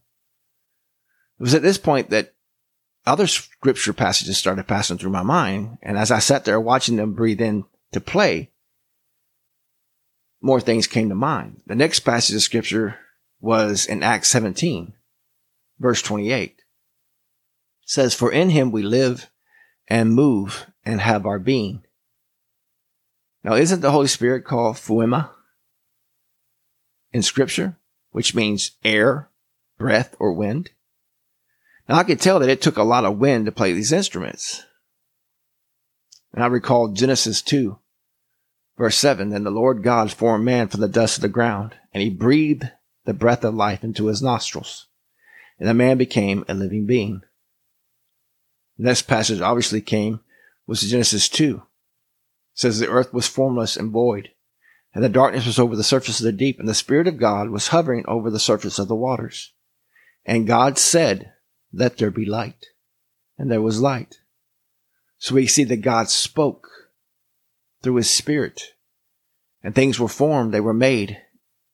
It 1.39 1.43
was 1.43 1.55
at 1.55 1.63
this 1.63 1.79
point 1.79 2.11
that 2.11 2.35
other 3.07 3.27
scripture 3.27 3.93
passages 3.93 4.39
started 4.39 4.67
passing 4.67 4.99
through 4.99 5.11
my 5.11 5.23
mind. 5.23 5.79
And 5.83 5.99
as 5.99 6.11
I 6.11 6.19
sat 6.19 6.45
there 6.45 6.61
watching 6.61 6.97
them 6.97 7.13
breathe 7.13 7.41
in 7.41 7.65
to 7.93 8.01
play, 8.01 8.51
more 10.45 10.61
things 10.61 10.87
came 10.87 11.09
to 11.09 11.15
mind. 11.15 11.63
The 11.67 11.75
next 11.75 12.01
passage 12.01 12.37
of 12.37 12.43
scripture 12.43 12.99
was 13.41 13.87
in 13.87 14.03
Acts 14.03 14.29
17, 14.29 14.93
verse 15.79 16.03
28. 16.03 16.51
It 16.51 16.55
says, 17.87 18.13
For 18.13 18.31
in 18.31 18.51
him 18.51 18.71
we 18.71 18.83
live 18.83 19.31
and 19.89 20.13
move 20.15 20.67
and 20.85 21.01
have 21.01 21.25
our 21.25 21.39
being. 21.39 21.83
Now, 23.43 23.55
isn't 23.55 23.81
the 23.81 23.91
Holy 23.91 24.07
Spirit 24.07 24.45
called 24.45 24.79
Pneuma 24.87 25.31
in 27.11 27.23
scripture, 27.23 27.79
which 28.11 28.35
means 28.35 28.73
air, 28.85 29.31
breath, 29.79 30.15
or 30.19 30.35
wind? 30.35 30.73
Now 31.89 31.97
I 31.97 32.05
could 32.05 32.21
tell 32.21 32.39
that 32.41 32.51
it 32.51 32.61
took 32.61 32.77
a 32.77 32.83
lot 32.83 33.07
of 33.07 33.19
wind 33.19 33.47
to 33.47 33.53
play 33.53 33.73
these 33.73 33.93
instruments. 33.93 34.63
And 36.35 36.45
I 36.45 36.49
recall 36.49 36.89
Genesis 36.89 37.41
2, 37.41 37.79
verse 38.77 38.97
7. 38.97 39.31
Then 39.31 39.45
the 39.45 39.51
Lord 39.51 39.83
God 39.83 40.13
formed 40.13 40.45
man 40.45 40.69
from 40.69 40.81
the 40.81 40.89
dust 40.89 41.19
of 41.19 41.23
the 41.23 41.29
ground, 41.29 41.75
and 41.93 42.03
he 42.03 42.11
breathed 42.11 42.71
the 43.05 43.15
breath 43.15 43.45
of 43.45 43.55
life 43.55 43.85
into 43.85 44.07
his 44.07 44.23
nostrils. 44.23 44.87
And 45.59 45.69
the 45.69 45.75
man 45.75 45.99
became 45.99 46.45
a 46.49 46.55
living 46.55 46.87
being. 46.87 47.23
The 48.79 48.85
next 48.85 49.03
passage 49.03 49.41
obviously 49.41 49.81
came 49.81 50.21
was 50.67 50.81
Genesis 50.83 51.29
2. 51.29 51.57
It 51.57 51.61
says 52.55 52.79
the 52.79 52.89
earth 52.89 53.13
was 53.13 53.29
formless 53.29 53.77
and 53.77 53.93
void, 53.93 54.31
and 54.95 55.05
the 55.05 55.09
darkness 55.09 55.47
was 55.47 55.59
over 55.59 55.77
the 55.77 55.85
surface 55.85 56.21
of 56.21 56.25
the 56.25 56.33
deep, 56.33 56.59
and 56.59 56.69
the 56.69 56.75
Spirit 56.75 57.07
of 57.07 57.19
God 57.19 57.51
was 57.51 57.69
hovering 57.69 58.05
over 58.07 58.31
the 58.31 58.39
surface 58.39 58.79
of 58.79 58.89
the 58.89 58.97
waters. 58.97 59.53
And 60.25 60.47
God 60.47 60.79
said, 60.79 61.33
let 61.73 61.99
there 61.99 62.11
be 62.11 62.25
light. 62.25 62.67
And 63.37 63.51
there 63.51 63.63
was 63.63 63.81
light. 63.81 64.21
So 65.19 65.35
we 65.35 65.47
see 65.47 65.65
that 65.65 65.79
God 65.79 66.09
spoke 66.09 66.69
through 67.85 67.97
his 67.97 68.11
spirit 68.11 68.75
and 69.63 69.75
things 69.75 70.01
were 70.01 70.09
formed, 70.09 70.53
they 70.53 70.61
were 70.61 70.75
made 70.75 71.19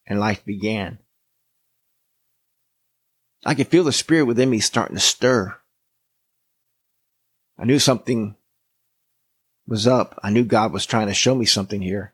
and 0.06 0.20
life 0.20 0.44
began. 0.44 0.98
I 3.46 3.54
could 3.54 3.68
feel 3.68 3.84
the 3.84 3.92
spirit 3.92 4.24
within 4.24 4.50
me 4.50 4.60
starting 4.60 4.96
to 4.96 5.00
stir. 5.00 5.56
I 7.58 7.64
knew 7.64 7.78
something 7.78 8.36
was 9.66 9.86
up. 9.86 10.18
I 10.22 10.30
knew 10.30 10.44
God 10.44 10.72
was 10.72 10.84
trying 10.84 11.06
to 11.06 11.14
show 11.14 11.34
me 11.34 11.46
something 11.46 11.80
here. 11.80 12.12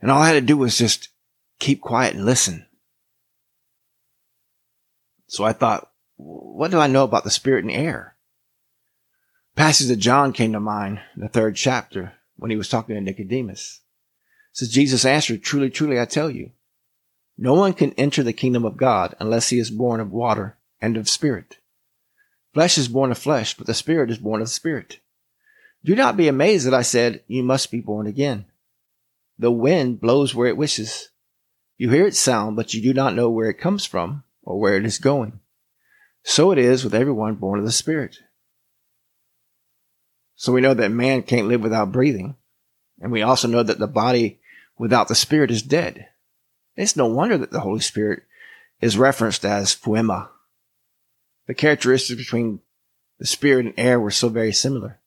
And 0.00 0.10
all 0.10 0.22
I 0.22 0.28
had 0.28 0.34
to 0.34 0.40
do 0.40 0.56
was 0.56 0.78
just 0.78 1.08
keep 1.58 1.80
quiet 1.80 2.14
and 2.14 2.24
listen. 2.24 2.66
So 5.26 5.44
I 5.44 5.52
thought, 5.52 5.90
what 6.16 6.70
do 6.70 6.78
I 6.78 6.86
know 6.86 7.04
about 7.04 7.24
the 7.24 7.30
spirit 7.30 7.64
and 7.64 7.72
air? 7.72 8.16
Passage 9.56 9.90
of 9.90 9.98
John 9.98 10.32
came 10.32 10.52
to 10.52 10.60
mind 10.60 11.00
in 11.16 11.22
the 11.22 11.28
third 11.28 11.56
chapter 11.56 12.14
when 12.36 12.50
he 12.50 12.56
was 12.56 12.68
talking 12.68 12.94
to 12.94 13.00
Nicodemus. 13.00 13.80
Says 14.52 14.68
Jesus 14.68 15.04
answered, 15.04 15.42
truly, 15.42 15.70
truly, 15.70 16.00
I 16.00 16.04
tell 16.04 16.30
you, 16.30 16.50
no 17.36 17.54
one 17.54 17.72
can 17.72 17.92
enter 17.94 18.22
the 18.22 18.32
kingdom 18.32 18.64
of 18.64 18.76
God 18.76 19.16
unless 19.18 19.48
he 19.48 19.58
is 19.58 19.70
born 19.70 20.00
of 20.00 20.12
water 20.12 20.56
and 20.80 20.96
of 20.96 21.08
spirit. 21.08 21.58
Flesh 22.52 22.78
is 22.78 22.86
born 22.86 23.10
of 23.10 23.18
flesh, 23.18 23.54
but 23.54 23.66
the 23.66 23.74
spirit 23.74 24.10
is 24.10 24.18
born 24.18 24.40
of 24.40 24.48
spirit. 24.48 25.00
Do 25.84 25.96
not 25.96 26.16
be 26.16 26.28
amazed 26.28 26.66
that 26.66 26.74
I 26.74 26.82
said, 26.82 27.22
you 27.26 27.42
must 27.42 27.70
be 27.70 27.80
born 27.80 28.06
again. 28.06 28.46
The 29.38 29.50
wind 29.50 30.00
blows 30.00 30.34
where 30.34 30.46
it 30.46 30.56
wishes. 30.56 31.08
You 31.76 31.90
hear 31.90 32.06
its 32.06 32.20
sound, 32.20 32.54
but 32.54 32.72
you 32.72 32.80
do 32.80 32.94
not 32.94 33.16
know 33.16 33.28
where 33.28 33.50
it 33.50 33.58
comes 33.58 33.84
from 33.84 34.22
or 34.44 34.60
where 34.60 34.76
it 34.76 34.86
is 34.86 34.98
going. 34.98 35.40
So 36.22 36.52
it 36.52 36.58
is 36.58 36.84
with 36.84 36.94
everyone 36.94 37.34
born 37.34 37.58
of 37.58 37.64
the 37.66 37.72
Spirit. 37.72 38.18
So 40.36 40.52
we 40.52 40.60
know 40.60 40.74
that 40.74 40.90
man 40.90 41.22
can't 41.22 41.48
live 41.48 41.62
without 41.62 41.92
breathing. 41.92 42.36
And 43.00 43.12
we 43.12 43.22
also 43.22 43.48
know 43.48 43.62
that 43.62 43.78
the 43.78 43.86
body 43.86 44.40
without 44.78 45.08
the 45.08 45.14
Spirit 45.14 45.50
is 45.50 45.62
dead. 45.62 46.08
It's 46.76 46.96
no 46.96 47.06
wonder 47.06 47.38
that 47.38 47.50
the 47.50 47.60
Holy 47.60 47.80
Spirit 47.80 48.24
is 48.80 48.98
referenced 48.98 49.44
as 49.44 49.74
Pneuma. 49.74 50.30
The 51.46 51.54
characteristics 51.54 52.18
between 52.18 52.60
the 53.18 53.26
Spirit 53.26 53.66
and 53.66 53.74
air 53.76 54.00
were 54.00 54.10
so 54.10 54.28
very 54.28 54.52
similar. 54.52 55.00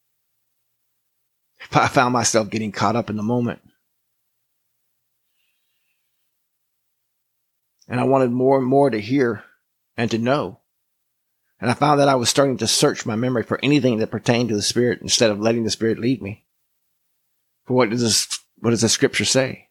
I 1.74 1.88
found 1.88 2.14
myself 2.14 2.50
getting 2.50 2.72
caught 2.72 2.96
up 2.96 3.10
in 3.10 3.18
the 3.18 3.24
moment. 3.24 3.62
And 7.88 8.00
I 8.00 8.04
wanted 8.04 8.32
more 8.32 8.58
and 8.58 8.68
more 8.68 8.90
to 8.90 9.00
hear 9.00 9.44
and 9.96 10.12
to 10.12 10.18
know. 10.18 10.60
And 11.60 11.72
I 11.72 11.74
found 11.74 12.00
that 12.00 12.10
I 12.10 12.16
was 12.16 12.30
starting 12.30 12.58
to 12.58 12.68
search 12.68 13.06
my 13.06 13.16
memory 13.16 13.44
for 13.44 13.60
anything 13.64 13.98
that 13.98 14.12
pertained 14.12 14.50
to 14.50 14.56
the 14.56 14.62
Spirit 14.62 15.02
instead 15.02 15.32
of 15.32 15.40
letting 15.40 15.64
the 15.64 15.72
Spirit 15.72 16.00
lead 16.00 16.22
me. 16.22 16.46
For 17.66 17.74
what 17.74 17.90
does 17.90 18.02
this, 18.02 18.40
what 18.60 18.70
does 18.72 18.82
the 18.82 18.90
scripture 18.90 19.26
say? 19.26 19.70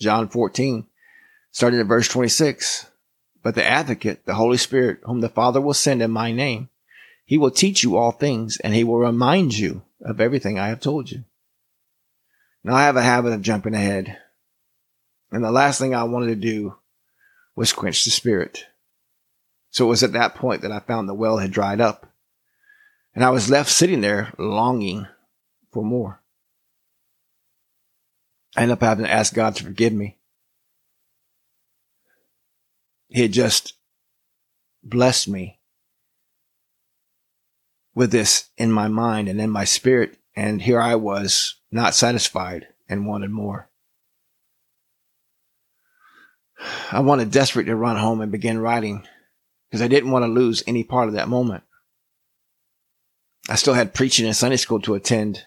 John 0.00 0.28
14, 0.28 0.86
starting 1.50 1.80
at 1.80 1.86
verse 1.86 2.08
26. 2.08 2.86
But 3.42 3.56
the 3.56 3.64
advocate, 3.64 4.24
the 4.24 4.34
Holy 4.34 4.56
Spirit, 4.56 5.00
whom 5.02 5.20
the 5.20 5.28
Father 5.28 5.60
will 5.60 5.74
send 5.74 6.00
in 6.00 6.12
my 6.12 6.30
name, 6.30 6.68
he 7.24 7.38
will 7.38 7.50
teach 7.50 7.82
you 7.82 7.96
all 7.96 8.12
things 8.12 8.58
and 8.58 8.74
he 8.74 8.84
will 8.84 8.98
remind 8.98 9.56
you 9.58 9.82
of 10.00 10.20
everything 10.20 10.58
I 10.58 10.68
have 10.68 10.80
told 10.80 11.10
you. 11.10 11.24
Now 12.62 12.74
I 12.74 12.84
have 12.84 12.96
a 12.96 13.02
habit 13.02 13.32
of 13.32 13.42
jumping 13.42 13.74
ahead. 13.74 14.18
And 15.32 15.42
the 15.42 15.50
last 15.50 15.80
thing 15.80 15.94
I 15.94 16.04
wanted 16.04 16.26
to 16.26 16.36
do 16.36 16.76
was 17.56 17.72
quench 17.72 18.04
the 18.04 18.10
spirit. 18.10 18.66
So 19.72 19.86
it 19.86 19.88
was 19.88 20.02
at 20.02 20.12
that 20.12 20.34
point 20.34 20.60
that 20.62 20.70
I 20.70 20.80
found 20.80 21.08
the 21.08 21.14
well 21.14 21.38
had 21.38 21.50
dried 21.50 21.80
up. 21.80 22.06
And 23.14 23.24
I 23.24 23.30
was 23.30 23.50
left 23.50 23.70
sitting 23.70 24.02
there 24.02 24.32
longing 24.38 25.06
for 25.72 25.82
more. 25.82 26.22
I 28.54 28.62
ended 28.62 28.74
up 28.74 28.82
having 28.82 29.06
to 29.06 29.10
ask 29.10 29.32
God 29.32 29.56
to 29.56 29.64
forgive 29.64 29.94
me. 29.94 30.18
He 33.08 33.22
had 33.22 33.32
just 33.32 33.74
blessed 34.82 35.28
me 35.28 35.58
with 37.94 38.12
this 38.12 38.50
in 38.58 38.70
my 38.70 38.88
mind 38.88 39.28
and 39.28 39.40
in 39.40 39.50
my 39.50 39.64
spirit. 39.64 40.18
And 40.36 40.60
here 40.60 40.80
I 40.80 40.96
was 40.96 41.56
not 41.70 41.94
satisfied 41.94 42.68
and 42.90 43.06
wanted 43.06 43.30
more. 43.30 43.70
I 46.90 47.00
wanted 47.00 47.30
desperate 47.30 47.64
to 47.64 47.76
run 47.76 47.96
home 47.96 48.20
and 48.20 48.30
begin 48.30 48.58
writing 48.58 49.06
because 49.72 49.80
I 49.80 49.88
didn't 49.88 50.10
want 50.10 50.22
to 50.22 50.30
lose 50.30 50.62
any 50.66 50.84
part 50.84 51.08
of 51.08 51.14
that 51.14 51.30
moment. 51.30 51.64
I 53.48 53.54
still 53.54 53.72
had 53.72 53.94
preaching 53.94 54.26
and 54.26 54.36
Sunday 54.36 54.58
school 54.58 54.82
to 54.82 54.92
attend 54.92 55.46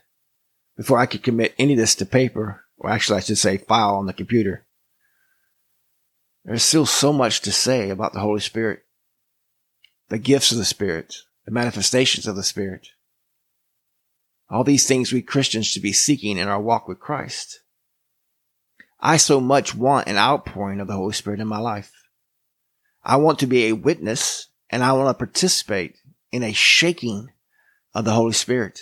before 0.75 0.97
I 0.97 1.05
could 1.05 1.21
commit 1.21 1.53
any 1.59 1.73
of 1.73 1.77
this 1.79 1.93
to 1.95 2.07
paper, 2.07 2.65
or 2.79 2.89
actually 2.89 3.17
I 3.17 3.19
should 3.19 3.37
say 3.37 3.59
file 3.59 3.93
on 3.93 4.07
the 4.07 4.13
computer. 4.13 4.65
There's 6.43 6.63
still 6.63 6.87
so 6.87 7.13
much 7.13 7.41
to 7.41 7.51
say 7.51 7.91
about 7.91 8.13
the 8.13 8.19
Holy 8.19 8.39
Spirit, 8.39 8.79
the 10.09 10.17
gifts 10.17 10.51
of 10.51 10.57
the 10.57 10.65
Spirit, 10.65 11.17
the 11.45 11.51
manifestations 11.51 12.25
of 12.25 12.35
the 12.35 12.41
Spirit. 12.41 12.87
All 14.49 14.63
these 14.63 14.87
things 14.87 15.13
we 15.13 15.21
Christians 15.21 15.67
should 15.67 15.83
be 15.83 15.93
seeking 15.93 16.39
in 16.39 16.47
our 16.47 16.59
walk 16.59 16.87
with 16.87 16.99
Christ. 16.99 17.59
I 18.99 19.17
so 19.17 19.39
much 19.39 19.75
want 19.75 20.07
an 20.07 20.17
outpouring 20.17 20.79
of 20.79 20.87
the 20.87 20.95
Holy 20.95 21.13
Spirit 21.13 21.41
in 21.41 21.47
my 21.47 21.59
life. 21.59 21.91
I 23.05 23.17
want 23.17 23.39
to 23.39 23.47
be 23.47 23.65
a 23.65 23.73
witness 23.73 24.49
and 24.71 24.83
I 24.83 24.93
want 24.93 25.09
to 25.09 25.25
participate 25.25 25.97
in 26.31 26.41
a 26.41 26.53
shaking 26.53 27.29
of 27.93 28.03
the 28.03 28.11
Holy 28.11 28.33
Spirit. 28.33 28.81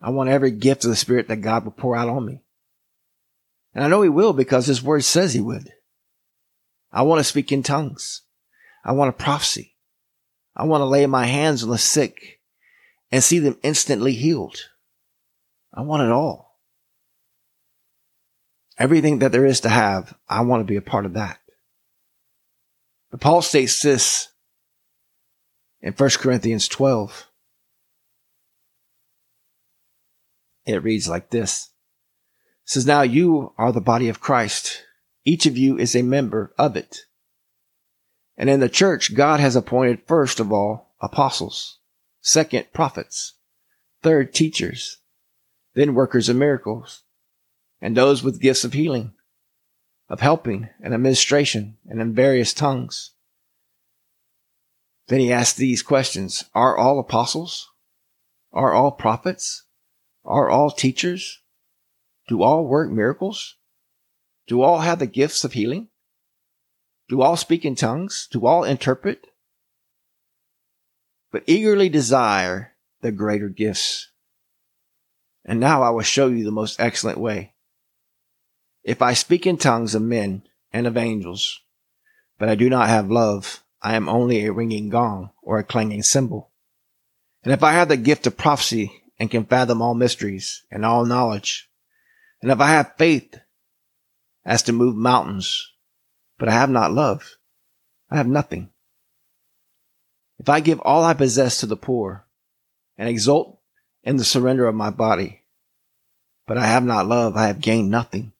I 0.00 0.10
want 0.10 0.30
every 0.30 0.50
gift 0.50 0.84
of 0.84 0.90
the 0.90 0.96
Spirit 0.96 1.28
that 1.28 1.36
God 1.36 1.64
will 1.64 1.72
pour 1.72 1.94
out 1.94 2.08
on 2.08 2.24
me. 2.24 2.42
And 3.74 3.84
I 3.84 3.88
know 3.88 4.00
He 4.00 4.08
will 4.08 4.32
because 4.32 4.66
His 4.66 4.82
Word 4.82 5.04
says 5.04 5.34
He 5.34 5.40
would. 5.40 5.68
I 6.90 7.02
want 7.02 7.20
to 7.20 7.24
speak 7.24 7.52
in 7.52 7.62
tongues. 7.62 8.22
I 8.82 8.92
want 8.92 9.10
a 9.10 9.12
prophecy. 9.12 9.76
I 10.56 10.64
want 10.64 10.80
to 10.80 10.86
lay 10.86 11.04
my 11.06 11.26
hands 11.26 11.62
on 11.62 11.68
the 11.68 11.78
sick 11.78 12.40
and 13.12 13.22
see 13.22 13.38
them 13.40 13.58
instantly 13.62 14.14
healed. 14.14 14.56
I 15.72 15.82
want 15.82 16.02
it 16.02 16.10
all. 16.10 16.58
Everything 18.78 19.18
that 19.18 19.32
there 19.32 19.44
is 19.44 19.60
to 19.60 19.68
have, 19.68 20.14
I 20.26 20.40
want 20.40 20.62
to 20.62 20.64
be 20.64 20.76
a 20.76 20.82
part 20.82 21.04
of 21.04 21.12
that. 21.12 21.39
But 23.10 23.20
Paul 23.20 23.42
states 23.42 23.82
this 23.82 24.28
in 25.80 25.92
1 25.92 26.10
Corinthians 26.18 26.68
12. 26.68 27.26
It 30.66 30.82
reads 30.82 31.08
like 31.08 31.30
this. 31.30 31.70
It 32.64 32.70
says, 32.70 32.86
Now 32.86 33.02
you 33.02 33.52
are 33.58 33.72
the 33.72 33.80
body 33.80 34.08
of 34.08 34.20
Christ. 34.20 34.84
Each 35.24 35.46
of 35.46 35.58
you 35.58 35.76
is 35.78 35.96
a 35.96 36.02
member 36.02 36.54
of 36.56 36.76
it. 36.76 37.00
And 38.36 38.48
in 38.48 38.60
the 38.60 38.68
church, 38.68 39.14
God 39.14 39.40
has 39.40 39.56
appointed 39.56 40.06
first 40.06 40.40
of 40.40 40.52
all 40.52 40.94
apostles, 41.00 41.78
second 42.20 42.72
prophets, 42.72 43.34
third 44.02 44.32
teachers, 44.32 44.98
then 45.74 45.94
workers 45.94 46.28
of 46.28 46.36
miracles, 46.36 47.02
and 47.80 47.96
those 47.96 48.22
with 48.22 48.40
gifts 48.40 48.64
of 48.64 48.72
healing 48.72 49.12
of 50.10 50.20
helping 50.20 50.68
and 50.82 50.92
administration 50.92 51.78
and 51.88 52.00
in 52.00 52.12
various 52.12 52.52
tongues. 52.52 53.12
Then 55.06 55.20
he 55.20 55.32
asked 55.32 55.56
these 55.56 55.82
questions 55.82 56.44
Are 56.54 56.76
all 56.76 56.98
apostles? 56.98 57.70
Are 58.52 58.72
all 58.72 58.90
prophets? 58.90 59.64
Are 60.24 60.50
all 60.50 60.70
teachers? 60.70 61.40
Do 62.28 62.42
all 62.42 62.66
work 62.66 62.90
miracles? 62.90 63.56
Do 64.48 64.60
all 64.62 64.80
have 64.80 64.98
the 64.98 65.06
gifts 65.06 65.44
of 65.44 65.52
healing? 65.52 65.88
Do 67.08 67.22
all 67.22 67.36
speak 67.36 67.64
in 67.64 67.76
tongues? 67.76 68.28
Do 68.30 68.46
all 68.46 68.64
interpret? 68.64 69.26
But 71.30 71.44
eagerly 71.46 71.88
desire 71.88 72.72
the 73.00 73.12
greater 73.12 73.48
gifts. 73.48 74.10
And 75.44 75.60
now 75.60 75.82
I 75.82 75.90
will 75.90 76.02
show 76.02 76.26
you 76.26 76.44
the 76.44 76.50
most 76.50 76.80
excellent 76.80 77.18
way. 77.18 77.54
If 78.82 79.02
I 79.02 79.12
speak 79.14 79.46
in 79.46 79.56
tongues 79.56 79.94
of 79.94 80.02
men 80.02 80.42
and 80.72 80.86
of 80.86 80.96
angels, 80.96 81.60
but 82.38 82.48
I 82.48 82.54
do 82.54 82.70
not 82.70 82.88
have 82.88 83.10
love, 83.10 83.62
I 83.82 83.94
am 83.94 84.08
only 84.08 84.44
a 84.44 84.52
ringing 84.52 84.88
gong 84.88 85.30
or 85.42 85.58
a 85.58 85.64
clanging 85.64 86.02
cymbal. 86.02 86.50
And 87.42 87.52
if 87.52 87.62
I 87.62 87.72
have 87.72 87.88
the 87.88 87.96
gift 87.96 88.26
of 88.26 88.36
prophecy 88.36 89.02
and 89.18 89.30
can 89.30 89.44
fathom 89.44 89.82
all 89.82 89.94
mysteries 89.94 90.62
and 90.70 90.84
all 90.84 91.04
knowledge, 91.04 91.68
and 92.42 92.50
if 92.50 92.60
I 92.60 92.68
have 92.68 92.96
faith 92.96 93.38
as 94.44 94.62
to 94.64 94.72
move 94.72 94.96
mountains, 94.96 95.70
but 96.38 96.48
I 96.48 96.52
have 96.52 96.70
not 96.70 96.92
love, 96.92 97.36
I 98.10 98.16
have 98.16 98.26
nothing. 98.26 98.70
If 100.38 100.48
I 100.48 100.60
give 100.60 100.80
all 100.80 101.04
I 101.04 101.12
possess 101.12 101.60
to 101.60 101.66
the 101.66 101.76
poor 101.76 102.24
and 102.96 103.08
exult 103.08 103.60
in 104.02 104.16
the 104.16 104.24
surrender 104.24 104.66
of 104.66 104.74
my 104.74 104.88
body, 104.88 105.42
but 106.46 106.56
I 106.56 106.66
have 106.66 106.84
not 106.84 107.06
love, 107.06 107.36
I 107.36 107.46
have 107.46 107.60
gained 107.60 107.90
nothing. 107.90 108.32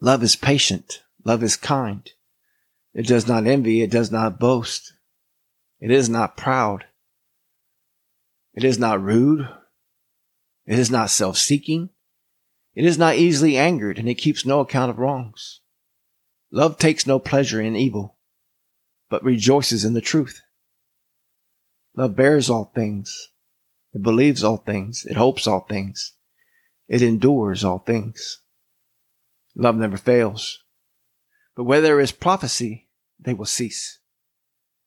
Love 0.00 0.22
is 0.22 0.36
patient. 0.36 1.02
Love 1.24 1.42
is 1.42 1.56
kind. 1.56 2.10
It 2.94 3.06
does 3.06 3.26
not 3.26 3.46
envy. 3.46 3.82
It 3.82 3.90
does 3.90 4.10
not 4.10 4.38
boast. 4.38 4.92
It 5.80 5.90
is 5.90 6.08
not 6.08 6.36
proud. 6.36 6.84
It 8.54 8.64
is 8.64 8.78
not 8.78 9.02
rude. 9.02 9.48
It 10.66 10.78
is 10.78 10.90
not 10.90 11.10
self-seeking. 11.10 11.90
It 12.74 12.84
is 12.84 12.98
not 12.98 13.16
easily 13.16 13.56
angered 13.56 13.98
and 13.98 14.08
it 14.08 14.14
keeps 14.14 14.46
no 14.46 14.60
account 14.60 14.90
of 14.90 14.98
wrongs. 14.98 15.60
Love 16.50 16.78
takes 16.78 17.06
no 17.06 17.18
pleasure 17.18 17.60
in 17.60 17.76
evil, 17.76 18.16
but 19.10 19.24
rejoices 19.24 19.84
in 19.84 19.94
the 19.94 20.00
truth. 20.00 20.42
Love 21.96 22.14
bears 22.16 22.48
all 22.48 22.70
things. 22.74 23.30
It 23.92 24.02
believes 24.02 24.44
all 24.44 24.58
things. 24.58 25.04
It 25.04 25.16
hopes 25.16 25.46
all 25.46 25.60
things. 25.60 26.14
It 26.88 27.02
endures 27.02 27.64
all 27.64 27.80
things. 27.80 28.40
Love 29.58 29.76
never 29.76 29.96
fails. 29.96 30.62
But 31.56 31.64
where 31.64 31.80
there 31.80 31.98
is 31.98 32.12
prophecy, 32.12 32.86
they 33.18 33.34
will 33.34 33.44
cease. 33.44 33.98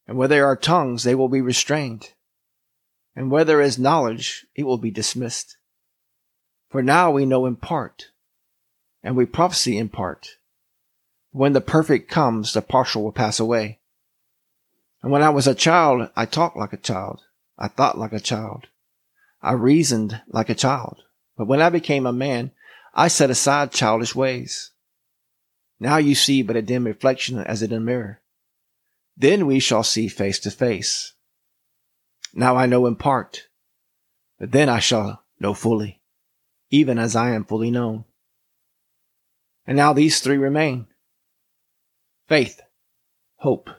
And 0.07 0.17
where 0.17 0.29
there 0.29 0.45
are 0.45 0.55
tongues, 0.55 1.03
they 1.03 1.13
will 1.13 1.27
be 1.27 1.41
restrained. 1.41 2.13
And 3.13 3.29
where 3.29 3.43
there 3.43 3.59
is 3.59 3.77
knowledge, 3.77 4.47
it 4.55 4.63
will 4.63 4.77
be 4.77 4.89
dismissed. 4.89 5.57
For 6.69 6.81
now 6.81 7.11
we 7.11 7.25
know 7.25 7.45
in 7.45 7.57
part, 7.57 8.11
and 9.03 9.17
we 9.17 9.25
prophesy 9.25 9.77
in 9.77 9.89
part. 9.89 10.37
When 11.31 11.51
the 11.51 11.59
perfect 11.59 12.09
comes, 12.09 12.53
the 12.53 12.61
partial 12.61 13.03
will 13.03 13.11
pass 13.11 13.41
away. 13.41 13.79
And 15.03 15.11
when 15.11 15.21
I 15.21 15.31
was 15.31 15.47
a 15.47 15.55
child, 15.55 16.09
I 16.15 16.25
talked 16.25 16.55
like 16.55 16.71
a 16.71 16.77
child. 16.77 17.21
I 17.57 17.67
thought 17.67 17.97
like 17.97 18.13
a 18.13 18.21
child. 18.21 18.67
I 19.41 19.51
reasoned 19.51 20.21
like 20.29 20.49
a 20.49 20.55
child. 20.55 21.01
But 21.37 21.47
when 21.47 21.61
I 21.61 21.69
became 21.69 22.05
a 22.05 22.13
man, 22.13 22.51
I 22.93 23.07
set 23.07 23.29
aside 23.29 23.71
childish 23.71 24.15
ways. 24.15 24.71
Now 25.79 25.97
you 25.97 26.13
see 26.13 26.41
but 26.41 26.55
a 26.55 26.61
dim 26.61 26.85
reflection 26.85 27.39
as 27.39 27.63
in 27.63 27.73
a 27.73 27.79
mirror. 27.79 28.21
Then 29.17 29.45
we 29.45 29.59
shall 29.59 29.83
see 29.83 30.07
face 30.07 30.39
to 30.39 30.51
face. 30.51 31.13
Now 32.33 32.55
I 32.55 32.65
know 32.65 32.85
in 32.85 32.95
part, 32.95 33.47
but 34.39 34.51
then 34.51 34.69
I 34.69 34.79
shall 34.79 35.23
know 35.39 35.53
fully, 35.53 36.01
even 36.69 36.97
as 36.97 37.15
I 37.15 37.31
am 37.31 37.45
fully 37.45 37.71
known. 37.71 38.05
And 39.65 39.77
now 39.77 39.93
these 39.93 40.19
three 40.19 40.37
remain. 40.37 40.87
Faith, 42.27 42.61
hope, 43.37 43.69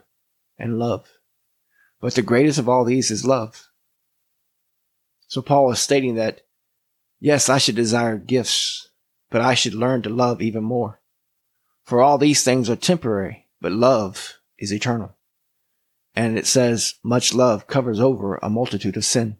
and 0.57 0.79
love. 0.79 1.07
But 1.99 2.15
the 2.15 2.21
greatest 2.21 2.59
of 2.59 2.69
all 2.69 2.85
these 2.85 3.11
is 3.11 3.25
love. 3.25 3.69
So 5.27 5.41
Paul 5.41 5.71
is 5.71 5.79
stating 5.79 6.15
that, 6.15 6.41
yes, 7.19 7.49
I 7.49 7.57
should 7.57 7.75
desire 7.75 8.17
gifts, 8.17 8.89
but 9.33 9.41
I 9.41 9.55
should 9.55 9.73
learn 9.73 10.03
to 10.03 10.09
love 10.09 10.43
even 10.43 10.63
more. 10.63 11.01
For 11.85 12.03
all 12.03 12.19
these 12.19 12.43
things 12.43 12.69
are 12.69 12.75
temporary, 12.75 13.47
but 13.59 13.71
love 13.71 14.33
is 14.59 14.71
eternal. 14.71 15.15
And 16.13 16.37
it 16.37 16.45
says, 16.45 16.93
much 17.01 17.33
love 17.33 17.65
covers 17.65 17.99
over 17.99 18.35
a 18.35 18.49
multitude 18.51 18.95
of 18.95 19.03
sin. 19.03 19.37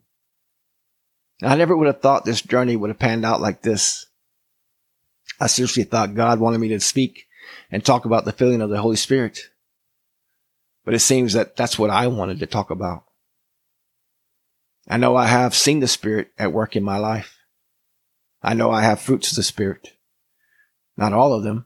I 1.44 1.56
never 1.56 1.78
would 1.78 1.86
have 1.86 2.02
thought 2.02 2.26
this 2.26 2.42
journey 2.42 2.76
would 2.76 2.90
have 2.90 2.98
panned 2.98 3.24
out 3.24 3.40
like 3.40 3.62
this. 3.62 4.08
I 5.40 5.46
seriously 5.46 5.84
thought 5.84 6.16
God 6.16 6.40
wanted 6.40 6.58
me 6.58 6.70
to 6.70 6.80
speak 6.80 7.28
and 7.70 7.86
talk 7.86 8.06
about 8.06 8.26
the 8.26 8.32
filling 8.32 8.62
of 8.62 8.72
the 8.72 8.82
Holy 8.82 8.96
Spirit. 8.96 9.42
But 10.86 10.96
it 10.96 11.02
seems 11.02 11.34
that 11.34 11.56
that's 11.56 11.78
what 11.78 11.92
I 11.92 12.08
wanted 12.08 12.40
to 12.40 12.48
talk 12.48 12.72
about. 12.72 13.04
I 14.88 14.98
know 14.98 15.16
I 15.16 15.28
have 15.28 15.54
seen 15.54 15.82
the 15.82 15.88
Spirit 15.88 16.30
at 16.40 16.52
work 16.52 16.76
in 16.76 16.84
my 16.84 16.98
life. 16.98 17.43
I 18.44 18.54
know 18.54 18.70
I 18.72 18.82
have 18.82 19.00
fruits 19.00 19.32
of 19.32 19.38
the 19.38 19.44
Spirit. 19.44 19.94
Not 20.98 21.14
all 21.14 21.34
of 21.34 21.44
them, 21.44 21.66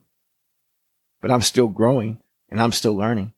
but 1.22 1.32
I'm 1.32 1.42
still 1.42 1.68
growing 1.68 2.22
and 2.50 2.62
I'm 2.62 2.72
still 2.72 2.96
learning. 2.96 3.34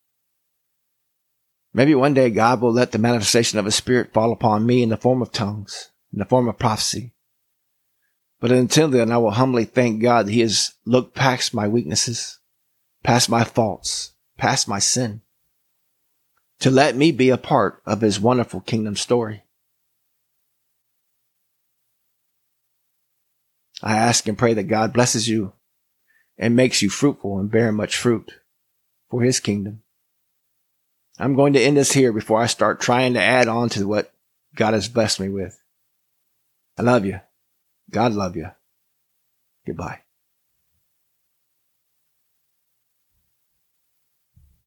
Maybe 1.73 1.95
one 1.95 2.13
day 2.13 2.29
God 2.29 2.61
will 2.61 2.73
let 2.73 2.91
the 2.91 2.97
manifestation 2.97 3.57
of 3.57 3.65
His 3.65 3.75
Spirit 3.75 4.13
fall 4.13 4.31
upon 4.31 4.65
me 4.65 4.83
in 4.83 4.89
the 4.89 4.97
form 4.97 5.21
of 5.21 5.31
tongues, 5.31 5.91
in 6.11 6.19
the 6.19 6.25
form 6.25 6.49
of 6.49 6.59
prophecy. 6.59 7.13
But 8.41 8.51
until 8.51 8.87
then, 8.87 9.11
I 9.11 9.17
will 9.17 9.31
humbly 9.31 9.65
thank 9.65 10.01
God 10.01 10.27
that 10.27 10.31
He 10.31 10.41
has 10.41 10.73
looked 10.85 11.15
past 11.15 11.53
my 11.53 11.67
weaknesses, 11.67 12.39
past 13.03 13.29
my 13.29 13.43
faults, 13.43 14.13
past 14.37 14.67
my 14.67 14.79
sin, 14.79 15.21
to 16.59 16.69
let 16.69 16.95
me 16.95 17.11
be 17.11 17.29
a 17.29 17.37
part 17.37 17.81
of 17.85 18.01
His 18.01 18.19
wonderful 18.19 18.61
kingdom 18.61 18.95
story. 18.95 19.43
I 23.81 23.97
ask 23.97 24.27
and 24.27 24.37
pray 24.37 24.53
that 24.53 24.63
God 24.63 24.93
blesses 24.93 25.27
you 25.27 25.53
and 26.37 26.55
makes 26.55 26.81
you 26.81 26.89
fruitful 26.89 27.39
and 27.39 27.51
bear 27.51 27.71
much 27.71 27.95
fruit 27.95 28.33
for 29.09 29.21
his 29.21 29.39
kingdom. 29.39 29.83
I'm 31.17 31.35
going 31.35 31.53
to 31.53 31.61
end 31.61 31.77
this 31.77 31.91
here 31.91 32.13
before 32.13 32.41
I 32.41 32.45
start 32.45 32.79
trying 32.79 33.13
to 33.13 33.21
add 33.21 33.47
on 33.47 33.69
to 33.69 33.87
what 33.87 34.13
God 34.55 34.73
has 34.73 34.87
blessed 34.87 35.19
me 35.19 35.29
with. 35.29 35.61
I 36.77 36.81
love 36.81 37.05
you. 37.05 37.19
God 37.91 38.13
love 38.13 38.35
you. 38.35 38.51
Goodbye. 39.65 39.99